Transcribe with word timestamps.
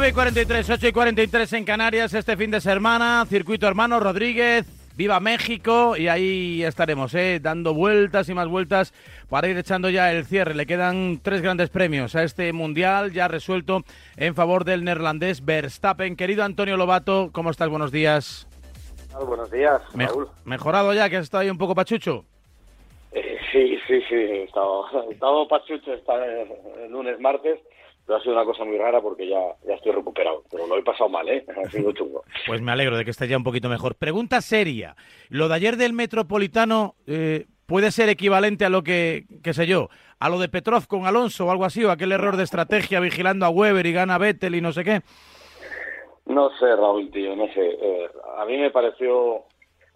9 0.00 0.10
y 0.10 0.12
43, 0.12 0.70
8 0.70 0.86
y 0.86 0.92
43 0.92 1.52
en 1.54 1.64
Canarias 1.64 2.14
este 2.14 2.36
fin 2.36 2.52
de 2.52 2.60
semana. 2.60 3.26
Circuito 3.28 3.66
Hermano 3.66 3.98
Rodríguez. 3.98 4.64
Viva 4.96 5.18
México 5.18 5.96
y 5.96 6.06
ahí 6.06 6.62
estaremos, 6.62 7.12
¿eh? 7.16 7.40
dando 7.42 7.74
vueltas 7.74 8.28
y 8.28 8.34
más 8.34 8.46
vueltas 8.46 8.94
para 9.28 9.48
ir 9.48 9.58
echando 9.58 9.90
ya 9.90 10.12
el 10.12 10.24
cierre. 10.24 10.54
Le 10.54 10.66
quedan 10.66 11.18
tres 11.20 11.42
grandes 11.42 11.68
premios 11.70 12.14
a 12.14 12.22
este 12.22 12.52
mundial 12.52 13.10
ya 13.10 13.26
resuelto 13.26 13.82
en 14.16 14.36
favor 14.36 14.62
del 14.62 14.84
neerlandés 14.84 15.44
Verstappen. 15.44 16.14
Querido 16.14 16.44
Antonio 16.44 16.76
Lobato, 16.76 17.30
¿cómo 17.32 17.50
estás? 17.50 17.68
Buenos 17.68 17.90
días. 17.90 18.46
Buenos 19.26 19.50
días, 19.50 19.82
Raúl. 19.94 20.28
¿Mejorado 20.44 20.94
ya 20.94 21.10
que 21.10 21.16
has 21.16 21.24
estado 21.24 21.42
ahí 21.42 21.50
un 21.50 21.58
poco 21.58 21.74
pachucho? 21.74 22.24
Eh, 23.10 23.36
sí, 23.50 23.76
sí, 23.88 24.00
sí, 24.08 24.14
he 24.14 24.44
estado, 24.44 24.84
he 25.08 25.12
estado 25.14 25.48
pachucho 25.48 25.92
está 25.92 26.24
el 26.24 26.92
lunes, 26.92 27.18
martes 27.18 27.58
pero 28.08 28.20
ha 28.20 28.22
sido 28.22 28.32
una 28.32 28.46
cosa 28.46 28.64
muy 28.64 28.78
rara 28.78 29.02
porque 29.02 29.28
ya, 29.28 29.38
ya 29.66 29.74
estoy 29.74 29.92
recuperado. 29.92 30.42
Pero 30.50 30.66
lo 30.66 30.78
he 30.78 30.82
pasado 30.82 31.10
mal, 31.10 31.28
¿eh? 31.28 31.44
Ha 31.62 31.68
sido 31.68 31.92
chungo. 31.92 32.24
Pues 32.46 32.62
me 32.62 32.72
alegro 32.72 32.96
de 32.96 33.04
que 33.04 33.10
estés 33.10 33.28
ya 33.28 33.36
un 33.36 33.44
poquito 33.44 33.68
mejor. 33.68 33.96
Pregunta 33.96 34.40
seria. 34.40 34.96
¿Lo 35.28 35.46
de 35.48 35.54
ayer 35.56 35.76
del 35.76 35.92
Metropolitano 35.92 36.94
eh, 37.06 37.44
puede 37.66 37.90
ser 37.90 38.08
equivalente 38.08 38.64
a 38.64 38.70
lo 38.70 38.82
que, 38.82 39.26
qué 39.44 39.52
sé 39.52 39.66
yo, 39.66 39.90
a 40.18 40.30
lo 40.30 40.38
de 40.38 40.48
Petrov 40.48 40.86
con 40.86 41.04
Alonso 41.04 41.44
o 41.44 41.50
algo 41.50 41.66
así, 41.66 41.84
o 41.84 41.90
aquel 41.90 42.12
error 42.12 42.38
de 42.38 42.44
estrategia 42.44 42.98
vigilando 42.98 43.44
a 43.44 43.50
Weber 43.50 43.84
y 43.84 43.92
gana 43.92 44.16
Vettel 44.16 44.54
y 44.54 44.62
no 44.62 44.72
sé 44.72 44.84
qué? 44.84 45.02
No 46.24 46.48
sé, 46.58 46.74
Raúl, 46.76 47.10
tío, 47.10 47.36
no 47.36 47.46
sé. 47.52 47.60
Eh, 47.60 48.08
a 48.38 48.46
mí 48.46 48.56
me 48.56 48.70
pareció 48.70 49.44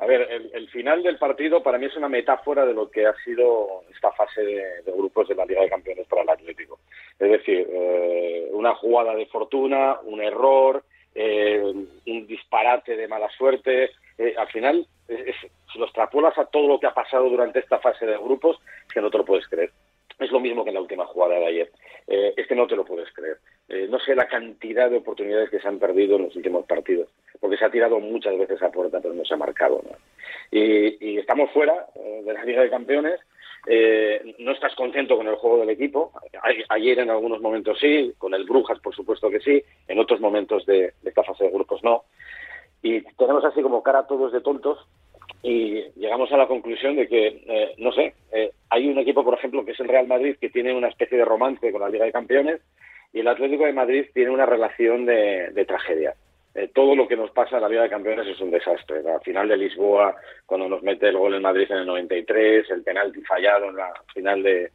a 0.02 0.06
ver, 0.06 0.50
el, 0.52 0.68
final 0.68 1.00
del 1.04 1.16
partido 1.16 1.62
para 1.62 1.78
mí 1.78 1.86
es 1.86 1.96
una 1.96 2.08
metáfora 2.08 2.66
de 2.66 2.74
lo 2.74 2.90
que 2.90 3.06
ha 3.06 3.14
sido 3.24 3.84
esta 3.94 4.10
fase 4.10 4.42
de, 4.42 4.82
grupos 4.86 5.28
de 5.28 5.36
la 5.36 5.46
Liga 5.46 5.62
de 5.62 5.70
Campeones 5.70 6.08
para 6.08 6.22
el 6.22 6.30
Atlético. 6.30 6.80
Es 7.20 7.30
decir, 7.30 7.68
eh, 7.70 8.48
una 8.50 8.74
jugada 8.74 9.14
de 9.14 9.26
fortuna, 9.26 10.00
un 10.02 10.20
error, 10.20 10.82
eh, 11.14 11.62
un 11.62 12.26
disparate 12.26 12.96
de 12.96 13.06
mala 13.06 13.30
suerte. 13.30 13.92
Eh, 14.18 14.34
al 14.36 14.48
final, 14.48 14.84
si 15.06 15.78
lo 15.78 15.84
extrapolas 15.84 16.36
a 16.36 16.46
todo 16.46 16.66
lo 16.66 16.80
que 16.80 16.88
ha 16.88 16.94
pasado 16.94 17.30
durante 17.30 17.60
esta 17.60 17.78
fase 17.78 18.04
de 18.04 18.18
grupos, 18.18 18.58
es 18.88 18.92
que 18.92 19.00
no 19.00 19.08
te 19.08 19.18
lo 19.18 19.24
puedes 19.24 19.46
creer. 19.46 19.70
Es 20.18 20.32
lo 20.32 20.40
mismo 20.40 20.64
que 20.64 20.70
en 20.70 20.74
la 20.74 20.82
última 20.82 21.06
jugada 21.06 21.38
de 21.38 21.46
ayer. 21.46 21.70
es 22.08 22.44
que 22.48 22.56
no 22.56 22.66
te 22.66 22.74
lo 22.74 22.84
puedes 22.84 23.12
creer. 23.12 23.38
no 23.88 24.00
sé 24.00 24.16
la 24.16 24.26
cantidad 24.26 24.90
de 24.90 24.96
oportunidades 24.96 25.48
que 25.48 25.60
se 25.60 25.68
han 25.68 25.78
perdido 25.78 26.16
en 26.16 26.24
los 26.24 26.34
últimos 26.34 26.66
partidos 26.66 27.08
porque 27.42 27.56
se 27.56 27.64
ha 27.64 27.70
tirado 27.70 27.98
muchas 27.98 28.38
veces 28.38 28.62
a 28.62 28.70
puerta, 28.70 29.00
pero 29.00 29.14
no 29.14 29.24
se 29.24 29.34
ha 29.34 29.36
marcado. 29.36 29.82
Y, 30.52 31.18
estamos 31.18 31.50
fuera 31.50 31.86
eh, 31.96 32.22
de 32.24 32.32
la 32.32 32.44
Liga 32.44 32.62
de 32.62 32.70
Campeones. 32.70 33.18
Eh, 33.66 34.36
no 34.38 34.52
estás 34.52 34.72
contento 34.76 35.16
con 35.16 35.26
el 35.26 35.34
juego 35.34 35.58
del 35.58 35.70
equipo. 35.70 36.12
Ayer 36.68 37.00
en 37.00 37.10
algunos 37.10 37.40
momentos 37.40 37.78
sí, 37.80 38.14
con 38.16 38.32
el 38.34 38.44
Brujas 38.44 38.78
por 38.78 38.94
supuesto 38.94 39.28
que 39.28 39.40
sí, 39.40 39.60
en 39.88 39.98
otros 39.98 40.20
momentos 40.20 40.64
de, 40.66 40.92
esta 41.04 41.24
fase 41.24 41.44
de 41.44 41.50
grupos 41.50 41.82
no. 41.82 42.04
Y 42.80 43.00
tenemos 43.16 43.44
así 43.44 43.60
como 43.60 43.82
cara 43.82 44.00
a 44.00 44.06
todos 44.06 44.32
de 44.32 44.40
tontos 44.40 44.78
y 45.42 45.82
llegamos 45.96 46.30
a 46.30 46.36
la 46.36 46.46
conclusión 46.46 46.94
de 46.94 47.08
que, 47.08 47.42
eh, 47.44 47.74
no 47.78 47.90
sé, 47.90 48.14
hay 48.70 48.88
un 48.88 48.98
equipo, 48.98 49.24
por 49.24 49.34
ejemplo, 49.34 49.64
que 49.64 49.72
es 49.72 49.80
el 49.80 49.88
Real 49.88 50.06
Madrid, 50.06 50.36
que 50.40 50.50
tiene 50.50 50.72
una 50.72 50.88
especie 50.88 51.18
de 51.18 51.24
romance 51.24 51.72
con 51.72 51.80
la 51.80 51.88
Liga 51.88 52.04
de 52.04 52.12
Campeones 52.12 52.60
y 53.12 53.18
el 53.18 53.26
Atlético 53.26 53.64
de 53.64 53.72
Madrid 53.72 54.06
tiene 54.14 54.30
una 54.30 54.46
relación 54.46 55.06
de 55.06 55.64
tragedia. 55.66 56.14
Eh, 56.54 56.70
todo 56.74 56.94
lo 56.94 57.08
que 57.08 57.16
nos 57.16 57.30
pasa 57.30 57.56
en 57.56 57.62
la 57.62 57.68
Liga 57.68 57.82
de 57.82 57.90
Campeones 57.90 58.26
es 58.26 58.40
un 58.40 58.50
desastre. 58.50 59.02
La 59.02 59.20
final 59.20 59.48
de 59.48 59.56
Lisboa, 59.56 60.14
cuando 60.44 60.68
nos 60.68 60.82
mete 60.82 61.08
el 61.08 61.16
gol 61.16 61.34
en 61.34 61.42
Madrid 61.42 61.66
en 61.70 61.78
el 61.78 61.86
93, 61.86 62.70
el 62.70 62.82
penalti 62.82 63.22
fallado 63.22 63.70
en 63.70 63.76
la 63.76 63.92
final 64.12 64.42
de, 64.42 64.70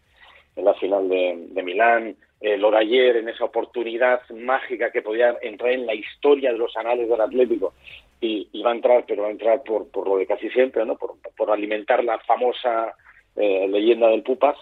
en 0.55 0.65
la 0.65 0.73
final 0.73 1.07
de, 1.07 1.63
Milán, 1.63 2.15
el 2.41 2.61
lo 2.61 2.75
ayer 2.75 3.17
en 3.17 3.29
esa 3.29 3.45
oportunidad 3.45 4.21
mágica 4.29 4.91
que 4.91 5.01
podía 5.01 5.38
entrar 5.41 5.71
en 5.71 5.85
la 5.85 5.93
historia 5.93 6.51
de 6.51 6.57
los 6.57 6.75
anales 6.77 7.07
del 7.09 7.21
Atlético 7.21 7.73
y, 8.19 8.49
va 8.63 8.71
a 8.71 8.75
entrar, 8.75 9.05
pero 9.07 9.23
va 9.23 9.27
a 9.27 9.31
entrar 9.31 9.61
por, 9.63 9.89
por 9.91 10.07
lo 10.07 10.17
de 10.17 10.25
casi 10.25 10.49
siempre, 10.49 10.83
¿no? 10.83 10.97
por, 10.97 11.15
por 11.35 11.51
alimentar 11.51 12.03
la 12.03 12.17
famosa 12.19 12.95
eh, 13.35 13.67
leyenda 13.67 14.07
del 14.07 14.23
Pupas 14.23 14.57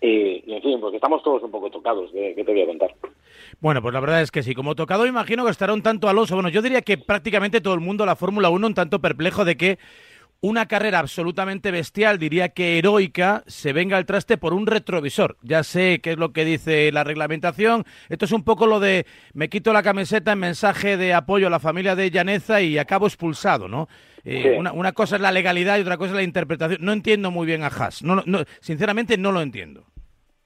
y, 0.00 0.52
en 0.52 0.62
fin, 0.62 0.80
porque 0.80 0.96
estamos 0.96 1.22
todos 1.22 1.42
un 1.42 1.50
poco 1.50 1.70
tocados, 1.70 2.10
¿qué, 2.12 2.34
te 2.34 2.52
voy 2.52 2.62
a 2.62 2.66
contar? 2.66 2.94
Bueno, 3.60 3.80
pues 3.80 3.94
la 3.94 4.00
verdad 4.00 4.22
es 4.22 4.30
que 4.30 4.42
sí, 4.42 4.54
como 4.54 4.74
tocado 4.74 5.06
imagino 5.06 5.44
que 5.44 5.50
estará 5.50 5.72
un 5.72 5.82
tanto 5.82 6.08
Alonso, 6.08 6.34
bueno, 6.34 6.48
yo 6.48 6.62
diría 6.62 6.82
que 6.82 6.98
prácticamente 6.98 7.60
todo 7.60 7.74
el 7.74 7.80
mundo, 7.80 8.04
la 8.04 8.16
Fórmula 8.16 8.50
1, 8.50 8.66
un 8.66 8.74
tanto 8.74 9.00
perplejo 9.00 9.44
de 9.44 9.56
que 9.56 9.78
una 10.40 10.66
carrera 10.66 10.98
absolutamente 10.98 11.70
bestial, 11.70 12.18
diría 12.18 12.50
que 12.50 12.76
heroica, 12.76 13.44
se 13.46 13.72
venga 13.72 13.96
al 13.96 14.04
traste 14.04 14.36
por 14.36 14.52
un 14.52 14.66
retrovisor. 14.66 15.38
Ya 15.40 15.62
sé 15.62 16.00
qué 16.02 16.12
es 16.12 16.18
lo 16.18 16.34
que 16.34 16.44
dice 16.44 16.92
la 16.92 17.02
reglamentación. 17.02 17.84
Esto 18.10 18.26
es 18.26 18.32
un 18.32 18.44
poco 18.44 18.66
lo 18.66 18.78
de 18.78 19.06
me 19.32 19.48
quito 19.48 19.72
la 19.72 19.82
camiseta 19.82 20.32
en 20.32 20.40
mensaje 20.40 20.98
de 20.98 21.14
apoyo 21.14 21.46
a 21.46 21.50
la 21.50 21.60
familia 21.60 21.96
de 21.96 22.10
Llaneza 22.10 22.60
y 22.60 22.76
acabo 22.76 23.06
expulsado, 23.06 23.68
¿no? 23.68 23.88
Eh, 24.24 24.58
una, 24.58 24.92
cosa 24.92 25.16
es 25.16 25.22
la 25.22 25.32
legalidad 25.32 25.76
y 25.76 25.82
otra 25.82 25.98
cosa 25.98 26.10
es 26.10 26.16
la 26.16 26.22
interpretación. 26.22 26.80
No 26.82 26.92
entiendo 26.92 27.30
muy 27.30 27.46
bien 27.46 27.62
a 27.62 27.66
Haas. 27.66 28.02
No, 28.02 28.22
no, 28.24 28.38
sinceramente 28.60 29.18
no 29.18 29.32
lo 29.32 29.42
entiendo. 29.42 29.84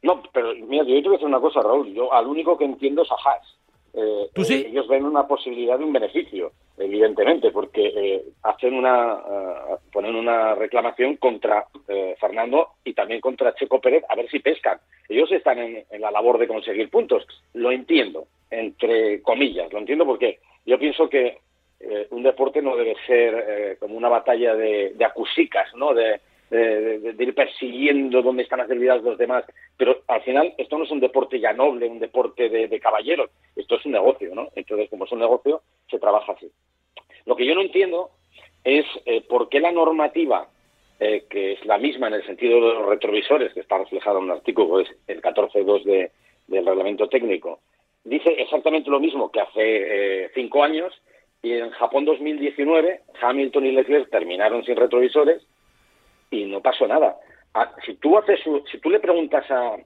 No, 0.03 0.23
pero 0.33 0.55
mira, 0.55 0.85
yo 0.85 0.95
te 0.97 1.03
voy 1.03 1.09
a 1.09 1.13
decir 1.13 1.27
una 1.27 1.41
cosa, 1.41 1.61
Raúl. 1.61 1.93
Yo 1.95 2.13
al 2.13 2.27
único 2.27 2.59
que 2.59 2.65
entiendo 2.65 3.03
es 3.03 3.11
a 3.11 3.15
Haas. 3.15 3.59
Eh, 3.95 4.29
¿Tú 4.35 4.45
sí? 4.45 4.67
ellos 4.69 4.87
ven 4.87 5.05
una 5.05 5.27
posibilidad 5.27 5.79
de 5.79 5.85
un 5.85 5.93
beneficio, 5.93 6.53
evidentemente, 6.77 7.51
porque 7.51 7.87
eh, 7.87 8.25
hacen 8.43 8.75
una 8.75 9.15
uh, 9.15 9.91
ponen 9.91 10.15
una 10.15 10.55
reclamación 10.55 11.17
contra 11.17 11.67
Fernando 12.21 12.69
y 12.85 12.93
también 12.93 13.21
contra 13.21 13.55
Checo 13.55 13.81
Pérez 13.81 14.05
a 14.09 14.15
ver 14.15 14.29
si 14.29 14.41
pescan. 14.41 14.79
Ellos 15.09 15.33
están 15.33 15.59
en, 15.59 15.85
la 15.99 16.11
labor 16.11 16.39
de 16.39 16.47
conseguir 16.47 16.91
puntos. 16.91 17.27
Lo 17.55 17.73
entiendo, 17.73 18.27
entre 18.51 19.23
comillas, 19.23 19.73
lo 19.73 19.79
entiendo 19.79 20.05
porque 20.05 20.39
yo 20.67 20.79
pienso 20.79 21.09
que 21.09 21.39
un 22.11 22.23
deporte 22.23 22.61
no 22.61 22.77
debe 22.77 22.97
ser 23.07 23.79
como 23.79 23.97
una 23.97 24.09
batalla 24.09 24.55
de, 24.55 24.97
acusicas, 25.05 25.73
¿no? 25.75 25.95
De, 25.95 26.21
ir 26.51 27.35
persiguiendo 27.35 28.23
dónde 28.23 28.43
están 28.43 28.59
las 28.59 28.69
debilidades 28.69 29.05
de 29.05 29.11
los 29.11 29.19
demás. 29.19 29.45
Pero 29.77 30.03
al 30.09 30.23
final 30.23 30.55
esto 30.59 30.79
no 30.79 30.85
es 30.85 30.91
un 30.91 31.01
deporte 31.01 31.39
ya 31.39 31.53
noble, 31.53 31.87
un 31.87 32.01
deporte 32.01 32.49
de, 32.49 32.81
caballeros, 32.81 33.31
esto 33.55 33.77
es 33.77 33.87
un 33.87 33.93
negocio, 33.93 34.35
¿no? 34.35 34.49
Entonces, 34.55 34.89
como 34.91 35.05
es 35.05 35.13
un 35.13 35.21
negocio, 35.21 35.63
se 35.91 35.99
trabaja 35.99 36.33
así. 36.33 36.51
Lo 37.27 37.37
que 37.37 37.47
yo 37.47 37.55
no 37.55 37.61
entiendo 37.61 38.11
es 38.65 38.87
eh, 39.07 39.21
por 39.21 39.49
qué 39.49 39.61
la 39.61 39.73
normativa, 39.73 40.49
eh, 40.99 41.25
que 41.31 41.53
es 41.53 41.65
la 41.65 41.79
misma 41.79 42.09
en 42.09 42.15
el 42.15 42.27
sentido 42.27 42.57
de 42.57 42.61
los 42.75 42.87
retrovisores, 42.87 43.53
que 43.53 43.61
está 43.61 43.79
reflejado 43.79 44.19
en 44.19 44.25
un 44.25 44.31
artículo, 44.33 44.81
es 44.81 44.89
el 45.07 45.23
14.2 45.23 45.85
de, 45.85 46.11
del 46.49 46.67
reglamento 46.67 47.09
técnico, 47.09 47.61
dice 48.05 48.31
exactamente 48.39 48.91
lo 48.91 49.01
mismo 49.01 49.31
que 49.31 49.41
hace 49.41 50.25
eh, 50.25 50.31
cinco 50.35 50.65
años, 50.65 50.93
y 51.43 51.53
en 51.53 51.71
Japón 51.71 52.05
2019 52.05 53.03
Hamilton 53.21 53.67
y 53.67 53.73
Leclerc 53.73 54.11
terminaron 54.11 54.65
sin 54.65 54.77
retrovisores 54.77 55.43
y 56.31 56.45
no 56.45 56.61
pasó 56.61 56.87
nada. 56.87 57.17
Ah, 57.55 57.73
si 57.85 57.95
tú 57.95 58.19
haces, 58.19 58.39
si 58.71 58.79
tú 58.79 58.91
le 58.91 59.01
preguntas 59.01 59.45
a, 59.51 59.77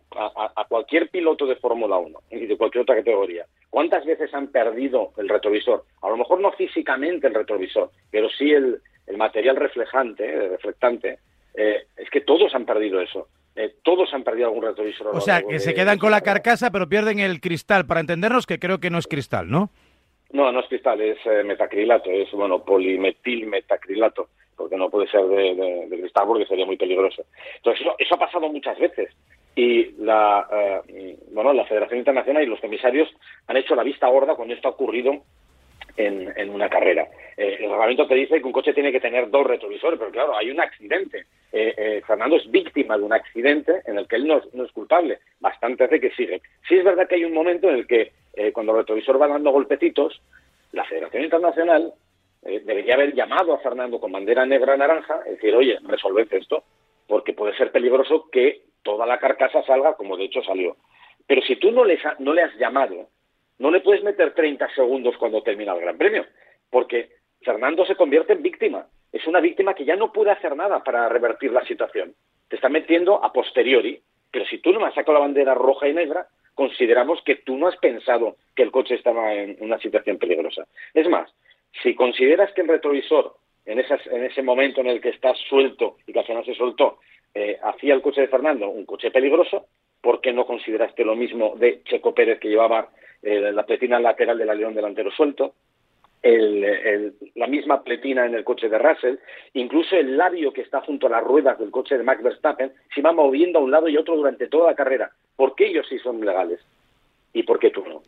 a, 0.56 0.64
cualquier 0.68 1.08
piloto 1.08 1.46
de 1.46 1.56
Fórmula 1.56 1.96
1 1.96 2.18
y 2.30 2.46
de 2.46 2.56
cualquier 2.56 2.82
otra 2.82 2.96
categoría, 2.96 3.46
¿cuántas 3.70 4.04
veces 4.04 4.34
han 4.34 4.48
perdido 4.48 5.12
el 5.16 5.28
retrovisor? 5.28 5.84
A 6.02 6.10
lo 6.10 6.16
mejor 6.16 6.40
no 6.40 6.50
físicamente 6.52 7.28
el 7.28 7.34
retrovisor, 7.34 7.90
pero 8.10 8.28
sí 8.30 8.50
el, 8.50 8.80
el 9.06 9.16
material 9.16 9.56
reflejante, 9.56 10.28
el 10.28 10.50
reflectante. 10.50 11.18
Eh, 11.54 11.84
es 11.96 12.10
que 12.10 12.22
todos 12.22 12.54
han 12.54 12.66
perdido 12.66 13.00
eso. 13.00 13.28
Eh, 13.54 13.74
todos 13.82 14.12
han 14.14 14.24
perdido 14.24 14.48
algún 14.48 14.64
retrovisor. 14.64 15.08
O 15.08 15.20
sea, 15.20 15.42
que 15.42 15.60
se 15.60 15.74
quedan 15.74 15.98
con 15.98 16.10
la 16.10 16.22
carcasa, 16.22 16.70
pero 16.70 16.88
pierden 16.88 17.20
el 17.20 17.40
cristal. 17.40 17.86
Para 17.86 18.00
entendernos, 18.00 18.46
que 18.46 18.58
creo 18.58 18.80
que 18.80 18.90
no 18.90 18.98
es 18.98 19.06
cristal, 19.06 19.50
¿no? 19.50 19.70
No, 20.32 20.50
no 20.50 20.60
es 20.60 20.66
cristal, 20.66 21.00
es 21.00 21.18
eh, 21.26 21.44
metacrilato, 21.44 22.10
es 22.10 22.30
bueno 22.32 22.64
polimetil 22.64 23.46
metacrilato 23.46 24.28
porque 24.56 24.76
no 24.76 24.90
puede 24.90 25.08
ser 25.08 25.24
de, 25.26 25.86
cristal 25.90 26.26
porque 26.26 26.46
sería 26.46 26.66
muy 26.66 26.76
peligroso. 26.76 27.24
Entonces, 27.56 27.86
eso, 27.98 28.14
ha 28.14 28.18
pasado 28.18 28.48
muchas 28.48 28.78
veces. 28.78 29.10
Y 29.56 29.92
la, 30.02 30.46
eh, 30.88 31.16
bueno, 31.32 31.52
la 31.52 31.64
Federación 31.64 31.98
Internacional 31.98 32.42
y 32.42 32.46
los 32.46 32.60
comisarios 32.60 33.08
han 33.48 33.56
hecho 33.56 33.74
la 33.74 33.82
vista 33.82 34.08
gorda 34.08 34.34
cuando 34.34 34.54
esto 34.54 34.68
ha 34.68 34.72
ocurrido 34.72 35.22
en, 35.96 36.50
una 36.50 36.68
carrera. 36.68 37.08
Eh, 37.36 37.58
el 37.60 37.70
reglamento 37.70 38.06
te 38.06 38.14
dice 38.14 38.40
que 38.40 38.46
un 38.46 38.52
coche 38.52 38.74
tiene 38.74 38.92
que 38.92 39.00
tener 39.00 39.30
dos 39.30 39.46
retrovisores, 39.46 39.98
pero 39.98 40.10
claro, 40.10 40.36
hay 40.36 40.50
un 40.50 40.60
accidente. 40.60 41.26
Eh, 41.52 42.02
Fernando 42.06 42.36
es 42.36 42.50
víctima 42.50 42.96
de 42.96 43.04
un 43.04 43.12
accidente 43.12 43.82
en 43.86 43.98
el 43.98 44.08
que 44.08 44.16
él 44.16 44.26
no, 44.26 44.38
es 44.38 44.72
culpable, 44.72 45.18
bastante 45.40 45.84
hace 45.84 46.00
que 46.00 46.10
sigue. 46.10 46.40
Sí 46.68 46.76
es 46.76 46.84
verdad 46.84 47.06
que 47.08 47.16
hay 47.16 47.24
un 47.24 47.34
momento 47.34 47.68
en 47.68 47.76
el 47.76 47.86
que 47.86 48.12
cuando 48.54 48.72
el 48.72 48.78
retrovisor 48.78 49.20
va 49.20 49.28
dando 49.28 49.50
golpecitos, 49.50 50.22
la 50.72 50.84
Federación 50.84 51.24
Internacional 51.24 51.92
eh, 52.44 52.60
debería 52.64 52.94
haber 52.94 53.14
llamado 53.14 53.54
a 53.54 53.58
Fernando 53.58 54.00
con 54.00 54.10
bandera 54.10 54.44
negra 54.44 54.76
naranja 54.76 55.20
y 55.26 55.30
decir, 55.30 55.54
oye, 55.54 55.78
resolved 55.84 56.32
esto, 56.32 56.64
porque 57.06 57.34
puede 57.34 57.56
ser 57.56 57.70
peligroso 57.70 58.28
que 58.30 58.62
toda 58.82 59.06
la 59.06 59.18
carcasa 59.18 59.62
salga 59.62 59.94
como 59.94 60.16
de 60.16 60.24
hecho 60.24 60.42
salió. 60.42 60.76
Pero 61.26 61.40
si 61.42 61.56
tú 61.56 61.70
no, 61.70 61.84
no 62.18 62.32
le 62.32 62.42
has 62.42 62.54
llamado, 62.58 63.08
no 63.62 63.70
le 63.70 63.78
puedes 63.78 64.02
meter 64.02 64.34
30 64.34 64.74
segundos 64.74 65.16
cuando 65.16 65.40
termina 65.40 65.72
el 65.72 65.80
Gran 65.80 65.96
Premio, 65.96 66.26
porque 66.68 67.10
Fernando 67.42 67.86
se 67.86 67.94
convierte 67.94 68.32
en 68.32 68.42
víctima. 68.42 68.88
Es 69.12 69.24
una 69.28 69.38
víctima 69.38 69.72
que 69.72 69.84
ya 69.84 69.94
no 69.94 70.12
puede 70.12 70.32
hacer 70.32 70.56
nada 70.56 70.82
para 70.82 71.08
revertir 71.08 71.52
la 71.52 71.64
situación. 71.64 72.12
Te 72.48 72.56
está 72.56 72.68
metiendo 72.68 73.24
a 73.24 73.32
posteriori, 73.32 74.02
pero 74.32 74.44
si 74.46 74.58
tú 74.58 74.72
no 74.72 74.80
me 74.80 74.86
has 74.86 74.94
sacado 74.94 75.12
la 75.14 75.20
bandera 75.20 75.54
roja 75.54 75.86
y 75.88 75.92
negra, 75.92 76.26
consideramos 76.54 77.22
que 77.22 77.36
tú 77.36 77.56
no 77.56 77.68
has 77.68 77.76
pensado 77.76 78.36
que 78.56 78.64
el 78.64 78.72
coche 78.72 78.96
estaba 78.96 79.32
en 79.32 79.56
una 79.60 79.78
situación 79.78 80.18
peligrosa. 80.18 80.66
Es 80.92 81.08
más, 81.08 81.32
si 81.84 81.94
consideras 81.94 82.52
que 82.54 82.62
el 82.62 82.68
retrovisor, 82.68 83.36
en, 83.64 83.78
en 83.78 84.24
ese 84.24 84.42
momento 84.42 84.80
en 84.80 84.88
el 84.88 85.00
que 85.00 85.10
estás 85.10 85.38
suelto 85.48 85.98
y 86.04 86.12
que 86.12 86.18
al 86.18 86.26
final 86.26 86.44
se 86.44 86.56
soltó, 86.56 86.98
eh, 87.32 87.60
hacía 87.62 87.94
el 87.94 88.02
coche 88.02 88.22
de 88.22 88.28
Fernando 88.28 88.68
un 88.68 88.86
coche 88.86 89.12
peligroso, 89.12 89.66
¿por 90.02 90.20
qué 90.20 90.32
no 90.32 90.44
consideraste 90.44 91.04
lo 91.04 91.16
mismo 91.16 91.54
de 91.56 91.82
Checo 91.84 92.14
Pérez 92.14 92.38
que 92.40 92.48
llevaba 92.48 92.90
eh, 93.22 93.52
la 93.52 93.64
pletina 93.64 93.98
lateral 93.98 94.36
del 94.36 94.50
aleón 94.50 94.74
delantero 94.74 95.10
suelto? 95.10 95.54
la 96.24 97.48
misma 97.48 97.82
pletina 97.82 98.24
en 98.24 98.36
el 98.36 98.44
coche 98.44 98.68
de 98.68 98.78
Russell, 98.78 99.16
incluso 99.54 99.96
el 99.96 100.16
labio 100.16 100.52
que 100.52 100.60
está 100.60 100.80
junto 100.80 101.08
a 101.08 101.10
las 101.10 101.24
ruedas 101.24 101.58
del 101.58 101.72
coche 101.72 101.98
de 101.98 102.04
Max 102.04 102.22
Verstappen 102.22 102.72
se 102.94 103.02
va 103.02 103.12
moviendo 103.12 103.58
a 103.58 103.62
un 103.62 103.72
lado 103.72 103.88
y 103.88 103.96
otro 103.96 104.14
durante 104.16 104.46
toda 104.46 104.70
la 104.70 104.76
carrera. 104.76 105.10
¿Por 105.34 105.56
qué 105.56 105.66
ellos 105.66 105.84
sí 105.88 105.98
son 105.98 106.24
legales? 106.24 106.60
¿Y 107.32 107.42
por 107.42 107.58
qué 107.58 107.70
tú 107.70 107.84
no? 107.88 108.02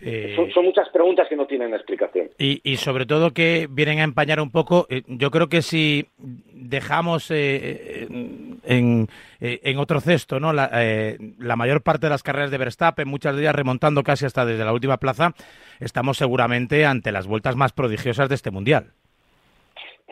Eh, 0.00 0.36
son, 0.52 0.64
muchas 0.64 0.88
preguntas 0.90 1.26
que 1.28 1.36
no 1.36 1.46
tienen 1.46 1.72
explicación. 1.72 2.28
Y, 2.38 2.76
sobre 2.76 3.06
todo 3.06 3.32
que 3.32 3.66
vienen 3.70 4.00
a 4.00 4.04
empañar 4.04 4.38
un 4.40 4.50
poco, 4.50 4.86
eh, 4.90 5.02
yo 5.06 5.30
creo 5.30 5.48
que 5.48 5.62
si 5.62 6.06
dejamos 6.18 7.30
eh, 7.30 8.06
en, 8.66 9.08
otro 9.78 10.00
cesto 10.00 10.40
¿no? 10.40 10.52
La, 10.52 11.56
mayor 11.56 11.82
parte 11.82 12.06
de 12.06 12.10
las 12.10 12.22
carreras 12.22 12.50
de 12.50 12.58
Verstappen, 12.58 13.08
muchas 13.08 13.36
de 13.36 13.42
ellas 13.42 13.54
remontando 13.54 14.02
casi 14.02 14.26
hasta 14.26 14.44
desde 14.44 14.64
la 14.64 14.72
última 14.72 14.98
plaza, 14.98 15.32
estamos 15.80 16.16
seguramente 16.16 16.84
ante 16.84 17.12
las 17.12 17.26
vueltas 17.26 17.56
más 17.56 17.72
prodigiosas 17.72 18.28
de 18.28 18.34
este 18.34 18.50
Mundial. 18.50 18.92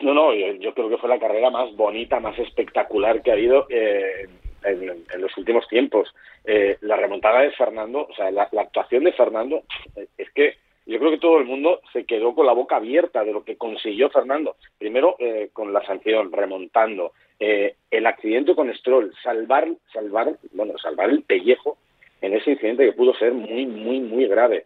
No, 0.01 0.13
no, 0.13 0.33
yo, 0.33 0.73
creo 0.73 0.89
que 0.89 0.97
fue 0.97 1.09
la 1.09 1.19
carrera 1.19 1.49
más 1.49 1.73
bonita, 1.75 2.19
más 2.19 2.37
espectacular 2.39 3.21
que 3.21 3.31
ha 3.31 3.35
habido 3.35 3.67
en, 3.69 5.21
los 5.21 5.37
últimos 5.37 5.67
tiempos. 5.67 6.13
Eh, 6.45 6.77
la 6.81 6.97
remontada 6.97 7.41
de 7.41 7.51
Fernando, 7.51 8.07
o 8.09 8.15
sea, 8.15 8.31
la, 8.31 8.43
actuación 8.43 9.03
de 9.03 9.13
Fernando, 9.13 9.63
es 10.17 10.29
que 10.31 10.55
yo 10.85 10.99
creo 10.99 11.11
que 11.11 11.19
todo 11.19 11.37
el 11.37 11.45
mundo 11.45 11.79
se 11.93 12.05
quedó 12.05 12.35
con 12.35 12.45
la 12.45 12.53
boca 12.53 12.75
abierta 12.75 13.23
de 13.23 13.31
lo 13.31 13.43
que 13.43 13.55
consiguió 13.55 14.09
Fernando. 14.09 14.57
Primero 14.77 15.15
eh, 15.19 15.49
con 15.53 15.71
la 15.71 15.85
sanción, 15.85 16.31
remontando, 16.31 17.13
eh, 17.39 17.75
el 17.91 18.05
accidente 18.05 18.55
con 18.55 18.73
Stroll, 18.75 19.13
salvar, 19.23 19.67
salvar, 19.91 20.37
bueno, 20.53 20.77
salvar 20.77 21.09
el 21.09 21.23
pellejo 21.23 21.77
en 22.21 22.33
ese 22.33 22.51
incidente 22.51 22.85
que 22.85 22.93
pudo 22.93 23.13
ser 23.15 23.33
muy, 23.33 23.65
muy, 23.65 23.99
muy 23.99 24.27
grave. 24.27 24.65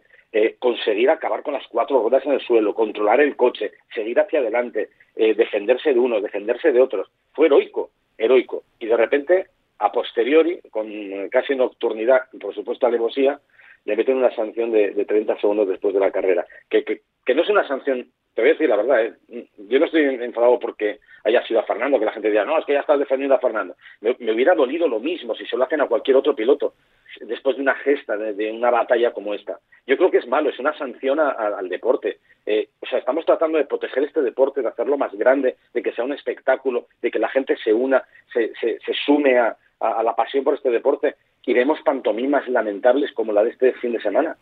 conseguir 0.60 1.10
acabar 1.10 1.42
con 1.42 1.54
las 1.54 1.66
cuatro 1.68 2.02
ruedas 2.02 2.26
en 2.26 2.34
el 2.34 2.42
suelo, 2.42 2.76
controlar 2.76 3.22
el 3.22 3.36
coche, 3.36 3.72
seguir 3.96 4.20
hacia 4.20 4.40
adelante, 4.40 4.90
defenderse 5.16 5.94
de 5.94 6.00
uno, 6.00 6.22
defenderse 6.22 6.72
de 6.72 6.82
otros. 6.82 7.10
Fue 7.34 7.48
heroico, 7.48 7.90
heroico. 8.18 8.64
Y 8.80 8.86
de 8.86 8.98
repente 8.98 9.48
a 9.80 9.92
posteriori, 9.92 10.60
con 10.72 10.88
casi 11.30 11.56
nocturnidad 11.56 12.24
y 12.34 12.38
por 12.38 12.54
supuesto 12.54 12.88
alevosía, 12.88 13.40
le 13.86 13.96
meten 13.96 14.18
una 14.18 14.34
sanción 14.36 14.72
de, 14.72 14.92
de 14.92 15.06
30 15.06 15.40
segundos 15.40 15.68
después 15.68 15.94
de 15.94 16.00
la 16.00 16.12
carrera. 16.12 16.46
Que, 16.70 16.84
que, 16.84 17.36
no 17.36 17.42
es 17.42 17.50
una 17.50 17.68
sanción, 17.68 18.08
te 18.38 18.44
voy 18.44 18.52
a 18.52 18.54
decir 18.54 18.70
la 18.70 18.76
verdad, 18.76 19.04
¿eh? 19.04 19.48
yo 19.68 19.80
no 19.80 19.86
estoy 19.88 20.04
enfadado 20.04 20.60
porque 20.60 21.00
haya 21.24 21.44
sido 21.48 21.60
a 21.60 21.64
Fernando, 21.64 21.98
que 21.98 22.06
la 22.06 22.12
gente 22.12 22.30
diga, 22.30 22.46
no, 22.46 22.60
es 22.60 22.66
que 22.66 22.74
ya 22.74 22.82
estás 22.82 23.00
defendiendo 23.00 23.34
a 23.34 23.40
Fernando. 23.40 23.76
Me, 24.00 24.12
hubiera 24.32 24.54
dolido 24.54 24.88
lo 24.88 25.00
mismo 25.00 25.34
si 25.34 25.44
se 25.48 25.58
lo 25.58 25.64
hacen 25.64 25.82
a 25.82 25.88
cualquier 25.88 26.18
otro 26.18 26.36
piloto 26.36 26.76
después 27.22 27.56
de 27.56 27.64
una 27.64 27.74
gesta, 27.74 28.16
de, 28.16 28.52
una 28.52 28.70
batalla 28.70 29.12
como 29.12 29.34
esta. 29.34 29.58
Yo 29.88 29.98
creo 29.98 30.12
que 30.12 30.20
es 30.20 30.28
malo, 30.28 30.52
es 30.52 30.60
una 30.60 30.78
sanción 30.78 31.20
al 31.20 31.68
deporte. 31.68 32.20
Eh, 32.46 32.70
o 32.80 32.86
sea, 32.86 33.00
estamos 33.00 33.26
tratando 33.26 33.58
de 33.58 33.66
proteger 33.66 34.04
este 34.04 34.22
deporte, 34.22 34.62
de 34.62 34.68
hacerlo 34.68 35.00
más 35.00 35.16
grande, 35.16 35.56
de 35.74 35.82
que 35.82 35.94
sea 35.94 36.06
un 36.06 36.14
espectáculo, 36.14 36.86
de 37.02 37.10
que 37.10 37.18
la 37.18 37.30
gente 37.30 37.58
se 37.58 37.74
una, 37.74 38.04
se, 38.32 38.54
se 38.60 38.94
sume 39.04 39.40
a, 39.40 39.58
a, 39.80 40.04
la 40.04 40.16
pasión 40.16 40.44
por 40.44 40.54
este 40.54 40.70
deporte 40.70 41.16
y 41.44 41.54
vemos 41.56 41.82
pantomimas 41.82 42.48
lamentables 42.48 43.12
como 43.14 43.34
la 43.34 43.44
de 43.44 43.50
este 43.50 43.74
fin 43.74 43.94
de 43.94 44.00
semana. 44.00 44.38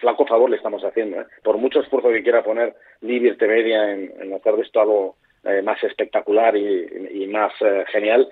Flaco 0.00 0.26
favor 0.26 0.48
le 0.50 0.56
estamos 0.56 0.82
haciendo, 0.82 1.20
¿eh? 1.20 1.26
por 1.42 1.58
mucho 1.58 1.80
esfuerzo 1.80 2.08
que 2.08 2.22
quiera 2.22 2.42
poner 2.42 2.74
Liberty 3.00 3.46
Media 3.46 3.92
en, 3.92 4.32
hacer 4.32 4.54
de 4.54 4.62
esto 4.62 4.80
algo 4.80 5.16
eh, 5.44 5.62
más 5.62 5.82
espectacular 5.82 6.56
y, 6.56 7.26
más 7.26 7.52
eh, 7.60 7.84
genial, 7.88 8.28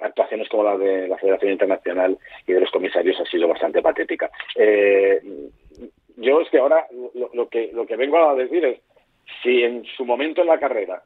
actuaciones 0.00 0.48
como 0.48 0.62
la 0.62 0.78
de 0.78 1.08
la 1.08 1.18
Federación 1.18 1.52
Internacional 1.52 2.16
y 2.46 2.52
de 2.52 2.60
los 2.60 2.70
comisarios 2.70 3.18
ha 3.20 3.24
sido 3.24 3.48
bastante 3.48 3.82
patética. 3.82 4.30
yo 6.16 6.40
es 6.40 6.48
que 6.50 6.58
ahora 6.58 6.86
lo, 7.32 7.48
que, 7.48 7.70
lo 7.72 7.84
que 7.84 7.96
vengo 7.96 8.18
a 8.18 8.34
decir 8.34 8.64
es, 8.64 8.80
si 9.42 9.64
en 9.64 9.84
su 9.96 10.04
momento 10.04 10.42
en 10.42 10.46
la 10.46 10.60
carrera 10.60 11.02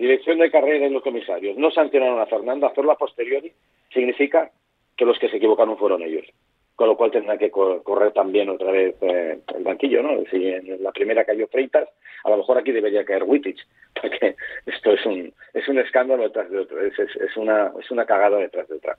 dirección 0.00 0.38
de 0.38 0.50
carrera 0.50 0.86
y 0.86 0.90
los 0.90 1.02
comisarios 1.02 1.58
no 1.58 1.70
sancionaron 1.70 2.20
a 2.20 2.26
Fernando, 2.26 2.66
hacerlo 2.66 2.92
a 2.92 2.96
posteriori 2.96 3.52
significa 3.92 4.50
que 4.96 5.04
los 5.04 5.18
que 5.18 5.28
se 5.28 5.36
equivocaron 5.36 5.76
fueron 5.76 6.02
ellos. 6.02 6.24
Con 6.80 6.88
lo 6.88 6.96
cual 6.96 7.10
tendrá 7.10 7.36
que 7.36 7.50
correr 7.50 8.10
también 8.14 8.48
otra 8.48 8.72
vez 8.72 8.94
eh, 9.02 9.38
el 9.54 9.62
banquillo, 9.62 10.02
¿no? 10.02 10.24
Si 10.30 10.46
en 10.46 10.82
la 10.82 10.90
primera 10.92 11.26
cayó 11.26 11.46
Freitas, 11.46 11.86
a 12.24 12.30
lo 12.30 12.38
mejor 12.38 12.56
aquí 12.56 12.72
debería 12.72 13.04
caer 13.04 13.22
Wittich, 13.24 13.58
porque 14.00 14.34
esto 14.64 14.92
es 14.92 15.04
un, 15.04 15.30
es 15.52 15.68
un 15.68 15.78
escándalo 15.78 16.22
detrás 16.22 16.50
de 16.50 16.58
otro, 16.58 16.80
es, 16.80 16.98
es, 16.98 17.36
una, 17.36 17.70
es 17.78 17.90
una 17.90 18.06
cagada 18.06 18.38
detrás 18.38 18.66
de 18.66 18.76
otra. 18.76 18.96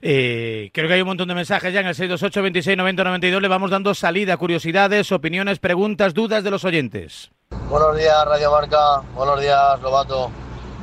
Eh, 0.00 0.70
creo 0.72 0.86
que 0.86 0.94
hay 0.94 1.00
un 1.00 1.08
montón 1.08 1.26
de 1.26 1.34
mensajes 1.34 1.72
ya 1.74 1.80
en 1.80 1.88
el 1.88 1.96
628 1.96 2.42
26 2.42 2.76
90 2.76 3.02
92. 3.02 3.42
Le 3.42 3.48
vamos 3.48 3.72
dando 3.72 3.92
salida, 3.92 4.36
curiosidades, 4.36 5.10
opiniones, 5.10 5.58
preguntas, 5.58 6.14
dudas 6.14 6.44
de 6.44 6.52
los 6.52 6.64
oyentes. 6.64 7.32
Buenos 7.68 7.98
días, 7.98 8.24
Radio 8.24 8.52
Marca. 8.52 9.00
Buenos 9.16 9.40
días, 9.40 9.82
Lobato. 9.82 10.30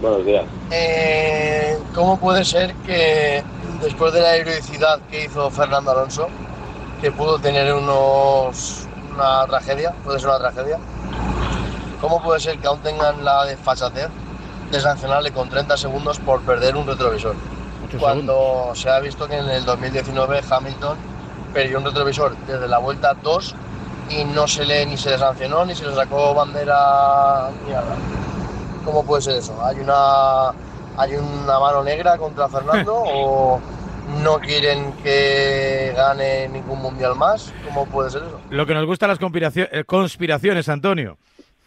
Buenos 0.01 0.25
días. 0.25 0.46
Eh, 0.74 1.77
¿Cómo 1.96 2.19
puede 2.19 2.43
ser 2.43 2.74
que 2.86 3.41
después 3.81 4.13
de 4.13 4.22
la 4.22 4.36
heroicidad 4.36 5.00
que 5.10 5.25
hizo 5.25 5.50
Fernando 5.50 5.91
Alonso, 5.91 6.27
que 7.01 7.12
pudo 7.12 7.39
tener 7.39 7.74
unos 7.74 8.88
una 9.13 9.46
tragedia, 9.48 9.93
puede 10.03 10.19
ser 10.19 10.29
una 10.29 10.39
tragedia, 10.39 10.77
¿cómo 12.00 12.22
puede 12.22 12.39
ser 12.39 12.60
que 12.60 12.67
aún 12.67 12.79
tengan 12.81 13.25
la 13.25 13.46
desfachatez 13.46 14.10
de 14.72 14.79
sancionarle 14.79 15.31
con 15.31 15.50
30 15.50 15.75
segundos 15.77 16.19
por 16.19 16.41
perder 16.41 16.75
un 16.75 16.86
retrovisor? 16.86 17.36
Cuando 18.00 18.72
se 18.75 18.89
ha 18.89 19.00
visto 19.00 19.27
que 19.27 19.38
en 19.38 19.50
el 19.50 19.65
2019 19.65 20.41
Hamilton 20.50 20.98
perdió 21.53 21.77
un 21.79 21.86
retrovisor 21.86 22.36
desde 22.46 22.67
la 22.67 22.79
vuelta 22.79 23.15
2 23.24 23.55
y 24.10 24.25
no 24.25 24.48
se 24.48 24.65
le 24.65 24.86
ni 24.86 24.98
se 24.98 25.12
le 25.12 25.17
sancionó 25.17 25.65
ni 25.65 25.74
se 25.74 25.86
le 25.86 25.96
sacó 25.96 26.34
bandera 26.34 27.50
ni 27.65 27.72
nada. 27.72 27.96
¿Cómo 28.86 29.03
puede 29.03 29.22
ser 29.22 29.38
eso? 29.38 29.57
¿Hay 29.63 29.79
una 29.79 30.51
hay 30.98 31.12
una 31.16 31.60
mano 31.60 31.84
negra 31.84 32.18
contra 32.18 32.48
Fernando 32.48 32.96
o 33.06 33.62
no 34.24 34.39
quieren 34.39 34.94
que 35.04 35.94
gane 35.96 36.48
ningún 36.50 36.82
mundial 36.82 37.16
más? 37.16 37.54
¿Cómo 37.66 37.86
puede 37.86 38.10
ser 38.10 38.24
eso? 38.24 38.42
Lo 38.50 38.66
que 38.66 38.74
nos 38.74 38.86
gustan 38.86 39.10
las 39.10 39.20
eh, 39.58 39.84
conspiraciones, 39.86 40.70
Antonio. 40.70 41.18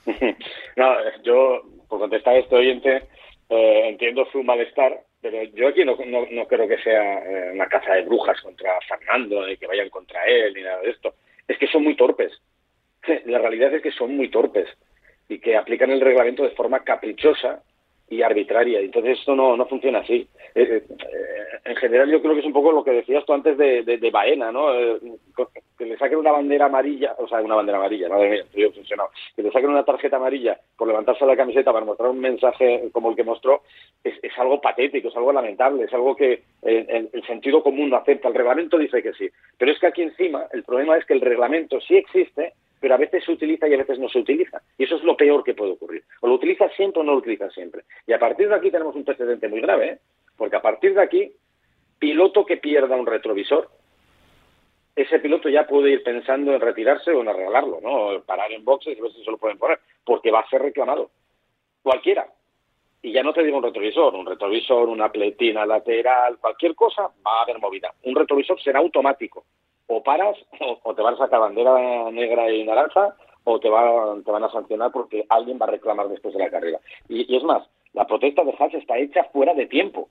no, 0.76 0.94
yo 1.22 1.62
por 1.88 2.00
contestar 2.00 2.34
a 2.34 2.38
este 2.38 2.56
oyente 2.56 3.08
eh, 3.48 3.88
entiendo 3.88 4.26
su 4.32 4.42
malestar, 4.42 5.00
pero 5.20 5.42
yo 5.54 5.68
aquí 5.68 5.84
no, 5.84 5.96
no, 6.06 6.46
creo 6.46 6.68
que 6.68 6.78
sea 6.78 7.18
eh, 7.18 7.50
una 7.52 7.66
caza 7.66 7.94
de 7.94 8.02
brujas 8.02 8.40
contra 8.40 8.78
Fernando, 8.88 9.48
y 9.48 9.56
que 9.56 9.66
vayan 9.66 9.90
contra 9.90 10.24
él 10.24 10.54
ni 10.54 10.62
nada 10.62 10.80
de 10.80 10.90
esto 10.90 11.14
es 11.50 11.58
que 11.58 11.66
son 11.66 11.82
muy 11.82 11.96
torpes. 11.96 12.32
La 13.26 13.38
realidad 13.38 13.74
es 13.74 13.82
que 13.82 13.90
son 13.90 14.16
muy 14.16 14.30
torpes 14.30 14.68
y 15.28 15.40
que 15.40 15.56
aplican 15.56 15.90
el 15.90 16.00
reglamento 16.00 16.44
de 16.44 16.50
forma 16.50 16.84
caprichosa 16.84 17.62
y 18.10 18.22
arbitraria. 18.22 18.80
Entonces 18.80 19.20
esto 19.20 19.36
no, 19.36 19.56
no 19.56 19.66
funciona 19.66 20.00
así. 20.00 20.26
Eh, 20.56 20.82
eh, 20.82 20.84
en 21.64 21.76
general 21.76 22.10
yo 22.10 22.20
creo 22.20 22.34
que 22.34 22.40
es 22.40 22.46
un 22.46 22.52
poco 22.52 22.72
lo 22.72 22.82
que 22.82 22.90
decías 22.90 23.24
tú 23.24 23.32
antes 23.32 23.56
de, 23.56 23.82
de, 23.84 24.10
Baena, 24.10 24.50
¿no? 24.50 24.74
Eh, 24.74 24.98
que 25.78 25.84
le 25.86 25.96
saquen 25.96 26.18
una 26.18 26.32
bandera 26.32 26.66
amarilla, 26.66 27.14
o 27.18 27.28
sea, 27.28 27.40
una 27.40 27.54
bandera 27.54 27.78
amarilla, 27.78 28.08
madre 28.08 28.30
mía, 28.30 28.44
yo 28.52 28.72
funcionado. 28.72 29.10
Que 29.36 29.44
le 29.44 29.52
saquen 29.52 29.70
una 29.70 29.84
tarjeta 29.84 30.16
amarilla 30.16 30.58
por 30.76 30.88
levantarse 30.88 31.24
la 31.24 31.36
camiseta 31.36 31.72
para 31.72 31.86
mostrar 31.86 32.10
un 32.10 32.18
mensaje 32.18 32.88
como 32.92 33.10
el 33.10 33.16
que 33.16 33.22
mostró, 33.22 33.62
es, 34.02 34.16
algo 34.38 34.60
patético, 34.60 35.08
es 35.08 35.16
algo 35.16 35.32
lamentable, 35.32 35.84
es 35.84 35.92
algo 35.94 36.16
que 36.16 36.42
el 36.62 37.22
sentido 37.26 37.62
común 37.62 37.90
no 37.90 37.96
acepta. 37.96 38.28
El 38.28 38.34
reglamento 38.34 38.76
dice 38.76 39.02
que 39.02 39.12
sí. 39.12 39.30
Pero 39.56 39.70
es 39.70 39.78
que 39.78 39.86
aquí 39.86 40.02
encima 40.02 40.46
el 40.52 40.64
problema 40.64 40.96
es 40.96 41.04
que 41.04 41.14
el 41.14 41.20
reglamento 41.20 41.80
sí 41.80 41.96
existe, 41.96 42.54
pero 42.80 42.94
a 42.94 42.98
veces 42.98 43.22
se 43.24 43.32
utiliza 43.32 43.68
y 43.68 43.74
a 43.74 43.78
veces 43.78 43.98
no 43.98 44.08
se 44.08 44.18
utiliza. 44.18 44.62
Y 44.78 44.84
eso 44.84 44.96
es 44.96 45.04
lo 45.04 45.16
peor 45.16 45.44
que 45.44 45.54
puede 45.54 45.72
ocurrir. 45.72 46.02
O 46.22 46.26
lo 46.26 46.34
utiliza 46.34 46.68
siempre 46.70 47.00
o 47.00 47.04
no 47.04 47.12
lo 47.12 47.18
utiliza 47.18 47.50
siempre. 47.50 47.82
Y 48.06 48.12
a 48.12 48.18
partir 48.18 48.48
de 48.48 48.54
aquí 48.54 48.70
tenemos 48.70 48.96
un 48.96 49.04
precedente 49.04 49.48
muy 49.48 49.60
grave, 49.60 49.86
¿eh? 49.86 49.98
porque 50.36 50.56
a 50.56 50.62
partir 50.62 50.94
de 50.94 51.02
aquí, 51.02 51.32
piloto 51.98 52.46
que 52.46 52.56
pierda 52.56 52.96
un 52.96 53.06
retrovisor, 53.06 53.68
ese 54.96 55.18
piloto 55.20 55.48
ya 55.48 55.66
puede 55.66 55.90
ir 55.90 56.02
pensando 56.02 56.54
en 56.54 56.60
retirarse 56.60 57.12
o 57.12 57.20
en 57.20 57.28
arreglarlo, 57.28 57.80
¿no? 57.80 58.22
Parar 58.22 58.50
en 58.52 58.64
boxes 58.64 58.96
y 58.96 59.00
ver 59.00 59.12
si 59.12 59.22
se 59.22 59.30
lo 59.30 59.38
pueden 59.38 59.58
poner, 59.58 59.78
porque 60.04 60.30
va 60.30 60.40
a 60.40 60.48
ser 60.48 60.62
reclamado. 60.62 61.10
Cualquiera. 61.82 62.26
Y 63.02 63.12
ya 63.12 63.22
no 63.22 63.32
te 63.32 63.42
digo 63.42 63.58
un 63.58 63.62
retrovisor, 63.62 64.14
un 64.14 64.26
retrovisor, 64.26 64.88
una 64.88 65.10
pletina 65.10 65.64
lateral, 65.64 66.38
cualquier 66.38 66.74
cosa, 66.74 67.02
va 67.26 67.38
a 67.38 67.42
haber 67.42 67.58
movida. 67.58 67.94
Un 68.04 68.14
retrovisor 68.14 68.60
será 68.60 68.80
automático 68.80 69.44
o 69.90 70.02
paras 70.02 70.36
o, 70.82 70.94
te 70.94 71.02
van 71.02 71.14
a 71.14 71.18
sacar 71.18 71.40
bandera 71.40 72.10
negra 72.10 72.50
y 72.50 72.64
naranja 72.64 73.14
o 73.44 73.58
te, 73.58 73.68
te 73.68 74.30
van 74.30 74.44
a 74.44 74.50
sancionar 74.50 74.92
porque 74.92 75.26
alguien 75.28 75.58
va 75.60 75.66
a 75.66 75.70
reclamar 75.70 76.08
después 76.08 76.34
de 76.34 76.40
la 76.40 76.50
carrera. 76.50 76.78
Y, 77.08 77.34
es 77.34 77.42
más, 77.42 77.68
la 77.92 78.06
protesta 78.06 78.44
de 78.44 78.54
Haas 78.58 78.74
está 78.74 78.98
hecha 78.98 79.24
fuera 79.24 79.54
de 79.54 79.66
tiempo. 79.66 80.08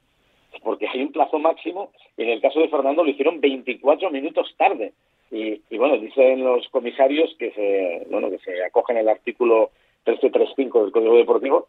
porque 0.64 0.88
hay 0.88 1.02
un 1.02 1.12
plazo 1.12 1.40
máximo 1.40 1.92
y 2.18 2.24
en 2.24 2.30
el 2.30 2.42
caso 2.42 2.60
de 2.60 2.70
Fernando 2.70 3.04
lo 3.04 3.10
hicieron 3.10 3.40
24 3.40 4.12
minutos 4.12 4.54
tarde. 4.58 4.94
Y, 5.32 5.62
y 5.70 5.78
bueno, 5.78 5.98
dicen 5.98 6.44
los 6.44 6.68
comisarios 6.70 7.36
que 7.38 7.52
se, 7.52 8.08
bueno, 8.10 8.30
que 8.30 8.40
se 8.40 8.64
acogen 8.64 8.98
el 8.98 9.08
artículo 9.08 9.70
1335 10.06 10.84
del 10.84 10.92
Código 10.92 11.16
Deportivo 11.16 11.68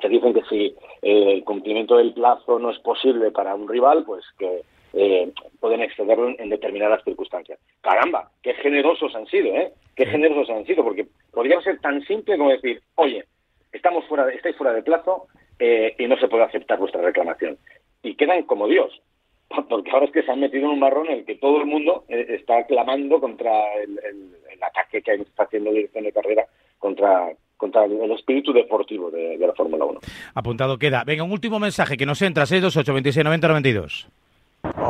se 0.00 0.08
dicen 0.08 0.32
que 0.32 0.42
si 0.48 0.74
el 1.02 1.42
cumplimiento 1.44 1.96
del 1.96 2.12
plazo 2.12 2.58
no 2.58 2.70
es 2.70 2.78
posible 2.78 3.30
para 3.32 3.54
un 3.54 3.68
rival, 3.68 4.04
pues 4.04 4.24
que 4.38 4.62
eh, 4.94 5.32
pueden 5.60 5.82
excederlo 5.82 6.34
en, 6.38 6.48
determinadas 6.48 7.02
circunstancias. 7.04 7.58
Caramba, 7.80 8.30
qué 8.42 8.54
generosos 8.54 9.14
han 9.14 9.26
sido, 9.26 9.54
¿eh? 9.54 9.72
Qué 9.94 10.06
generosos 10.06 10.50
han 10.50 10.64
sido, 10.64 10.84
porque 10.84 11.06
podría 11.32 11.60
ser 11.60 11.80
tan 11.80 12.00
simple 12.02 12.38
como 12.38 12.50
decir, 12.50 12.80
oye, 12.94 13.24
estamos 13.72 14.04
fuera 14.06 14.24
de, 14.24 14.34
estáis 14.34 14.56
fuera 14.56 14.72
de 14.72 14.82
plazo 14.82 15.26
eh, 15.58 15.94
y 15.98 16.06
no 16.06 16.16
se 16.18 16.28
puede 16.28 16.44
aceptar 16.44 16.78
vuestra 16.78 17.02
reclamación. 17.02 17.58
Y 18.02 18.14
quedan 18.14 18.44
como 18.44 18.68
Dios, 18.68 19.00
porque 19.68 19.90
ahora 19.90 20.06
es 20.06 20.12
que 20.12 20.22
se 20.22 20.30
han 20.30 20.40
metido 20.40 20.64
en 20.64 20.72
un 20.72 20.78
marrón 20.78 21.06
en 21.08 21.18
el 21.18 21.24
que 21.24 21.36
todo 21.36 21.58
el 21.58 21.66
mundo 21.66 22.04
eh, 22.08 22.26
está 22.30 22.64
clamando 22.66 23.20
contra 23.20 23.74
el, 23.74 23.98
ataque 24.60 25.02
que 25.02 25.14
está 25.14 25.44
haciendo 25.44 25.70
dirección 25.70 26.02
de 26.02 26.12
carrera 26.12 26.44
contra 26.78 27.30
contra 27.56 27.84
el 27.84 28.12
espíritu 28.12 28.52
deportivo 28.52 29.10
de, 29.10 29.36
la 29.36 29.52
Fórmula 29.52 29.84
1. 29.84 30.00
Apuntado 30.34 30.78
queda. 30.78 31.04
Venga, 31.04 31.24
un 31.24 31.32
último 31.32 31.58
mensaje 31.58 31.96
que 31.96 32.06
nos 32.06 32.22
entra, 32.22 32.46
628 32.46 32.94
26 32.94 33.24
90 33.24 33.48
92. 33.48 34.08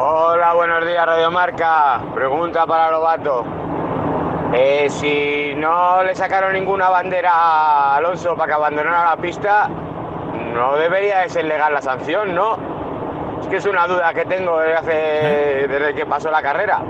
Hola, 0.00 0.54
buenos 0.54 0.86
días, 0.86 1.04
Radio 1.04 1.30
Marca. 1.30 2.00
Pregunta 2.14 2.66
para 2.66 2.90
Lobato. 2.90 3.44
Eh, 4.54 4.86
si 4.88 5.54
no 5.56 6.02
le 6.02 6.14
sacaron 6.14 6.54
ninguna 6.54 6.88
bandera 6.88 7.30
a 7.32 7.96
Alonso 7.96 8.34
para 8.34 8.46
que 8.46 8.52
abandonara 8.54 9.10
la 9.10 9.16
pista, 9.16 9.68
no 9.68 10.76
debería 10.76 11.18
de 11.18 11.28
ser 11.28 11.44
legal 11.44 11.74
la 11.74 11.82
sanción, 11.82 12.34
¿no? 12.34 12.56
Es 13.42 13.46
que 13.48 13.56
es 13.56 13.66
una 13.66 13.86
duda 13.86 14.14
que 14.14 14.24
tengo 14.24 14.58
desde, 14.58 14.74
hace, 14.74 15.68
desde 15.68 15.94
que 15.94 16.06
pasó 16.06 16.30
la 16.30 16.42
carrera. 16.42 16.80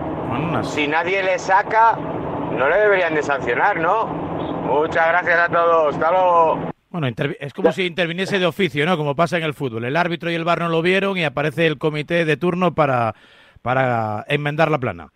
Si 0.63 0.87
nadie 0.87 1.23
le 1.23 1.39
saca, 1.39 1.97
no 1.97 2.69
le 2.69 2.77
deberían 2.79 3.15
de 3.15 3.23
sancionar, 3.23 3.77
¿no? 3.79 4.07
Muchas 4.07 5.09
gracias 5.09 5.39
a 5.41 5.49
todos. 5.49 5.95
Hasta 5.95 6.11
luego. 6.13 6.78
Bueno, 6.91 7.09
es 7.41 7.53
como 7.53 7.71
si 7.73 7.85
interviniese 7.85 8.39
de 8.39 8.47
oficio, 8.47 8.87
¿no? 8.87 8.97
Como 8.97 9.15
pasa 9.15 9.37
en 9.37 9.45
el 9.45 9.53
fútbol. 9.53 9.85
El 9.85 9.97
árbitro 9.97 10.31
y 10.31 10.35
el 10.35 10.45
bar 10.45 10.61
no 10.61 10.69
lo 10.69 10.81
vieron 10.81 11.19
y 11.19 11.25
aparece 11.25 11.67
el 11.67 11.79
comité 11.79 12.25
de 12.25 12.37
turno 12.39 12.75
para, 12.75 13.15
para 13.61 14.25
enmendar 14.29 14.71
la 14.71 14.79
plana. 14.79 15.09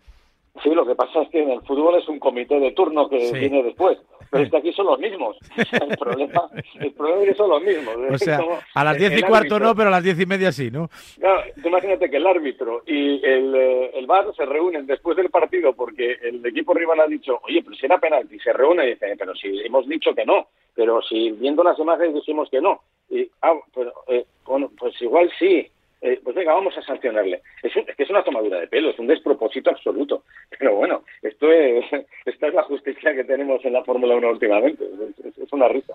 Sí, 0.61 0.69
lo 0.69 0.85
que 0.85 0.93
pasa 0.93 1.23
es 1.23 1.29
que 1.29 1.41
en 1.41 1.49
el 1.49 1.61
fútbol 1.61 1.95
es 1.95 2.07
un 2.07 2.19
comité 2.19 2.59
de 2.59 2.71
turno 2.73 3.09
que 3.09 3.31
viene 3.31 3.63
después. 3.63 3.97
Pero 4.33 4.45
es 4.45 4.49
que 4.51 4.57
aquí 4.57 4.73
son 4.73 4.87
los 4.87 4.99
mismos. 4.99 5.37
El 5.57 5.95
problema, 5.95 6.49
el 6.79 6.91
problema 6.93 7.21
es 7.21 7.29
que 7.29 7.35
son 7.35 7.49
los 7.51 7.61
mismos. 7.61 7.95
O 8.11 8.17
sea, 8.17 8.39
a 8.73 8.83
las 8.83 8.97
diez 8.97 9.19
y 9.19 9.21
cuarto 9.21 9.59
no, 9.59 9.75
pero 9.75 9.89
a 9.89 9.91
las 9.91 10.03
diez 10.03 10.19
y 10.19 10.25
media 10.25 10.51
sí, 10.51 10.71
¿no? 10.71 10.89
Claro, 11.19 11.43
imagínate 11.63 12.09
que 12.09 12.17
el 12.17 12.25
árbitro 12.25 12.81
y 12.87 13.23
el, 13.23 13.53
eh, 13.55 13.91
el 13.93 14.07
VAR 14.07 14.33
se 14.35 14.45
reúnen 14.45 14.87
después 14.87 15.15
del 15.17 15.29
partido 15.29 15.73
porque 15.73 16.17
el 16.23 16.43
equipo 16.45 16.73
rival 16.73 17.01
ha 17.01 17.07
dicho, 17.07 17.39
oye, 17.43 17.61
pero 17.63 17.75
si 17.75 17.85
era 17.85 17.99
penalti, 17.99 18.39
se 18.39 18.53
reúne 18.53 18.85
y 18.85 18.89
dice, 18.93 19.15
pero 19.17 19.35
si 19.35 19.59
hemos 19.59 19.87
dicho 19.87 20.15
que 20.15 20.25
no, 20.25 20.47
pero 20.73 21.01
si 21.03 21.31
viendo 21.31 21.63
las 21.63 21.77
imágenes 21.77 22.15
dijimos 22.15 22.49
que 22.49 22.59
no. 22.59 22.81
Y, 23.09 23.29
ah, 23.43 23.53
pero, 23.75 23.93
eh, 24.07 24.25
bueno, 24.45 24.71
pues 24.79 24.99
igual 25.01 25.31
sí, 25.37 25.67
eh, 26.03 26.19
pues 26.21 26.35
venga, 26.35 26.53
vamos 26.53 26.77
a 26.77 26.81
sancionarle. 26.81 27.41
Es, 27.63 27.71
que 27.73 28.03
es 28.03 28.09
una 28.09 28.23
tomadura 28.23 28.59
de 28.59 28.67
pelo, 28.67 28.89
es 28.89 28.99
un 28.99 29.07
despropósito 29.07 29.69
absoluto. 29.69 30.23
Pero 30.59 30.75
bueno, 30.75 31.03
esto 31.21 31.49
es, 31.49 31.85
esta 32.25 32.47
es 32.47 32.53
la 32.53 32.63
justicia 32.63 33.15
que 33.15 33.23
tenemos 33.23 33.63
en 33.63 33.73
la 33.73 33.83
Fórmula 33.85 34.15
1 34.15 34.29
últimamente. 34.29 34.83
Es, 34.83 35.53
una 35.53 35.67
risa. 35.67 35.93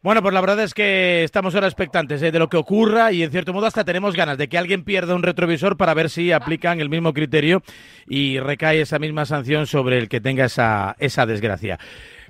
Bueno, 0.00 0.22
pues 0.22 0.32
la 0.32 0.40
verdad 0.40 0.60
es 0.60 0.72
que 0.72 1.24
estamos 1.24 1.54
ahora 1.54 1.66
expectantes 1.66 2.22
¿eh? 2.22 2.30
de 2.30 2.38
lo 2.38 2.48
que 2.48 2.56
ocurra 2.56 3.10
y 3.10 3.24
en 3.24 3.32
cierto 3.32 3.52
modo 3.52 3.66
hasta 3.66 3.84
tenemos 3.84 4.14
ganas 4.14 4.38
de 4.38 4.48
que 4.48 4.56
alguien 4.56 4.84
pierda 4.84 5.16
un 5.16 5.24
retrovisor 5.24 5.76
para 5.76 5.92
ver 5.92 6.08
si 6.08 6.30
aplican 6.30 6.80
el 6.80 6.88
mismo 6.88 7.12
criterio 7.12 7.62
y 8.06 8.38
recae 8.38 8.80
esa 8.80 9.00
misma 9.00 9.24
sanción 9.24 9.66
sobre 9.66 9.98
el 9.98 10.08
que 10.08 10.20
tenga 10.20 10.44
esa, 10.44 10.94
esa 11.00 11.26
desgracia. 11.26 11.78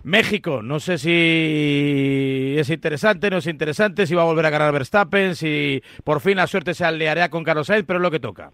México, 0.03 0.63
no 0.63 0.81
sé 0.81 0.99
si 0.99 2.57
es 2.59 2.71
interesante, 2.71 3.31
no 3.31 3.39
es 3.39 3.47
interesante, 3.47 4.07
si 4.07 4.15
va 4.15 4.23
a 4.23 4.27
volver 4.27 4.47
a 4.47 4.51
ganar 4.51 4.73
Verstappen, 4.73 5.35
si 5.35 5.83
por 6.05 6.21
fin 6.21 6.37
la 6.37 6.47
suerte 6.47 6.75
se 6.75 6.85
aliará 6.85 7.29
con 7.29 7.45
Carlos 7.45 7.67
Sainz, 7.67 7.85
pero 7.87 7.99
es 7.99 8.03
lo 8.03 8.11
que 8.11 8.21
toca. 8.21 8.53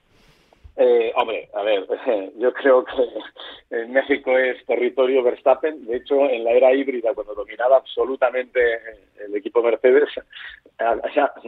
Eh, 0.77 1.13
hombre, 1.17 1.44
a 1.55 1.63
ver, 1.63 1.87
yo 2.39 2.53
creo 2.53 2.85
que 2.85 3.77
en 3.77 3.93
México 3.93 4.37
es 4.37 4.65
territorio 4.67 5.23
Verstappen. 5.23 5.85
De 5.87 5.97
hecho, 5.97 6.29
en 6.29 6.45
la 6.45 6.51
era 6.51 6.73
híbrida, 6.75 7.15
cuando 7.15 7.35
dominaba 7.35 7.77
absolutamente 7.77 8.61
el 9.25 9.35
equipo 9.37 9.63
Mercedes, 9.63 10.09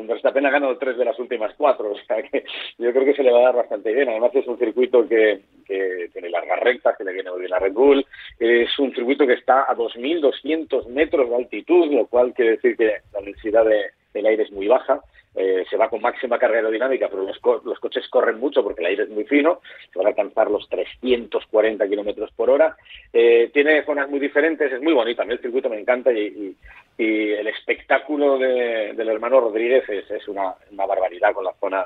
Verstappen 0.06 0.46
ha 0.46 0.50
ganado 0.50 0.78
tres 0.78 0.96
de 0.96 1.04
las 1.04 1.18
últimas 1.18 1.52
cuatro. 1.56 1.92
O 1.96 2.06
sea 2.06 2.22
que 2.22 2.44
yo 2.78 2.92
creo 2.92 3.04
que 3.04 3.14
se 3.14 3.22
le 3.22 3.32
va 3.32 3.40
a 3.40 3.44
dar 3.44 3.56
bastante 3.56 3.92
bien. 3.92 4.08
Además, 4.08 4.30
es 4.34 4.46
un 4.46 4.58
circuito 4.58 5.08
que, 5.08 5.40
que 5.66 6.08
tiene 6.12 6.30
largas 6.30 6.60
rectas, 6.60 6.96
que 6.96 7.04
le 7.04 7.12
viene 7.12 7.30
muy 7.30 7.40
bien 7.40 7.54
a 7.54 7.58
Red 7.58 7.72
Bull. 7.72 8.06
Es 8.38 8.78
un 8.78 8.94
circuito 8.94 9.26
que 9.26 9.32
está 9.32 9.62
a 9.62 9.74
2.200 9.74 10.86
metros 10.88 11.28
de 11.30 11.36
altitud, 11.36 11.92
lo 11.92 12.06
cual 12.06 12.32
quiere 12.32 12.52
decir 12.52 12.76
que 12.76 12.98
la 13.12 13.20
densidad 13.22 13.64
del 13.64 14.26
aire 14.26 14.44
es 14.44 14.52
muy 14.52 14.68
baja 14.68 15.02
eh, 15.38 15.66
se 15.68 15.76
va 15.76 15.90
con 15.90 16.00
máxima 16.00 16.38
carga 16.38 16.56
aerodinámica, 16.56 17.08
pero 17.10 17.24
los, 17.24 17.38
los, 17.64 17.78
coches 17.78 18.08
corren 18.08 18.40
mucho 18.40 18.62
porque 18.62 18.80
el 18.80 18.86
aire 18.86 19.02
es 19.02 19.10
muy 19.10 19.24
fino, 19.24 19.60
se 19.92 19.98
van 19.98 20.06
a 20.06 20.08
alcanzar 20.08 20.50
los 20.50 20.66
340 20.70 21.86
kilómetros 21.86 22.30
por 22.32 22.48
hora. 22.48 22.74
Eh, 23.12 23.50
tiene 23.52 23.84
zonas 23.84 24.08
muy 24.08 24.18
diferentes, 24.18 24.72
es 24.72 24.80
muy 24.80 24.94
bonito, 24.94 25.20
a 25.20 25.26
mí 25.26 25.34
el 25.34 25.40
circuito 25.40 25.68
me 25.68 25.78
encanta 25.78 26.10
y, 26.10 26.56
el 26.98 27.46
espectáculo 27.48 28.38
del 28.38 29.08
hermano 29.08 29.38
Rodríguez 29.38 29.86
es, 29.86 30.26
una, 30.28 30.54
barbaridad 30.70 31.34
con 31.34 31.44
la 31.44 31.52
zona 31.60 31.84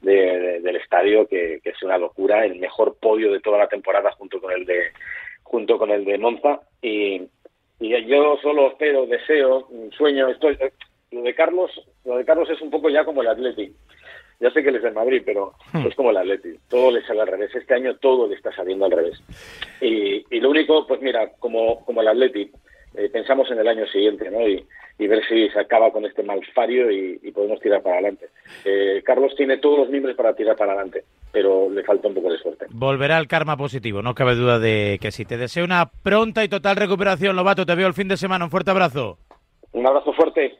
del 0.00 0.76
estadio 0.76 1.26
que, 1.26 1.60
es 1.64 1.82
una 1.82 1.98
locura, 1.98 2.44
el 2.44 2.60
mejor 2.60 2.96
podio 3.00 3.32
de 3.32 3.40
toda 3.40 3.58
la 3.58 3.66
temporada 3.66 4.12
junto 4.12 4.40
con 4.40 4.52
el 4.52 4.64
de 4.64 4.92
junto 5.42 5.78
con 5.78 5.90
el 5.90 6.04
de 6.04 6.16
Monza 6.16 6.60
y, 6.80 7.22
y 7.80 8.06
yo 8.06 8.38
solo 8.40 8.68
espero, 8.68 9.04
deseo, 9.06 9.66
sueño, 9.90 10.28
estoy 10.28 10.56
lo 11.12 11.22
de 11.22 11.34
Carlos, 11.34 11.70
lo 12.04 12.16
de 12.16 12.24
Carlos 12.24 12.48
es 12.50 12.60
un 12.60 12.70
poco 12.70 12.88
ya 12.88 13.04
como 13.04 13.22
el 13.22 13.28
Atleti. 13.28 13.72
Ya 14.40 14.50
sé 14.50 14.62
que 14.62 14.70
él 14.70 14.76
es 14.76 14.82
del 14.82 14.94
Madrid, 14.94 15.22
pero 15.24 15.52
hmm. 15.72 15.86
es 15.86 15.94
como 15.94 16.10
el 16.10 16.16
Atleti. 16.16 16.58
Todo 16.68 16.90
le 16.90 17.06
sale 17.06 17.20
al 17.20 17.28
revés. 17.28 17.54
Este 17.54 17.74
año 17.74 17.94
todo 17.96 18.26
le 18.26 18.34
está 18.34 18.52
saliendo 18.52 18.86
al 18.86 18.90
revés. 18.90 19.22
Y, 19.80 20.24
y 20.34 20.40
lo 20.40 20.50
único, 20.50 20.86
pues 20.86 21.00
mira, 21.00 21.30
como, 21.38 21.84
como 21.84 22.00
el 22.00 22.08
Atleti, 22.08 22.50
eh, 22.94 23.08
pensamos 23.08 23.50
en 23.50 23.58
el 23.58 23.68
año 23.68 23.86
siguiente, 23.86 24.30
¿no? 24.30 24.46
Y, 24.46 24.66
y, 24.98 25.06
ver 25.06 25.24
si 25.26 25.48
se 25.48 25.60
acaba 25.60 25.92
con 25.92 26.04
este 26.04 26.22
malfario 26.22 26.90
y, 26.90 27.20
y 27.22 27.30
podemos 27.30 27.60
tirar 27.60 27.82
para 27.82 27.96
adelante. 27.96 28.26
Eh, 28.64 29.02
Carlos 29.04 29.32
tiene 29.36 29.58
todos 29.58 29.78
los 29.78 29.88
miembros 29.88 30.16
para 30.16 30.34
tirar 30.34 30.56
para 30.56 30.72
adelante, 30.72 31.04
pero 31.30 31.70
le 31.70 31.84
falta 31.84 32.08
un 32.08 32.14
poco 32.14 32.30
de 32.30 32.38
suerte. 32.38 32.66
Volverá 32.70 33.16
al 33.16 33.28
karma 33.28 33.56
positivo, 33.56 34.02
no 34.02 34.14
cabe 34.14 34.34
duda 34.34 34.58
de 34.58 34.98
que 35.00 35.10
sí. 35.10 35.24
Te 35.24 35.38
deseo 35.38 35.64
una 35.64 35.90
pronta 36.02 36.44
y 36.44 36.48
total 36.48 36.76
recuperación, 36.76 37.36
Lobato. 37.36 37.64
Te 37.64 37.74
veo 37.74 37.86
el 37.86 37.94
fin 37.94 38.08
de 38.08 38.16
semana. 38.16 38.44
Un 38.44 38.50
fuerte 38.50 38.72
abrazo. 38.72 39.18
Un 39.72 39.86
abrazo 39.86 40.12
fuerte. 40.12 40.58